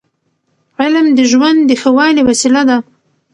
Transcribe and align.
علم 0.81 1.07
د 1.17 1.19
ژوند 1.31 1.59
د 1.65 1.71
ښه 1.81 1.89
والي 1.97 2.21
وسیله 2.29 2.61
ده. 2.69 2.77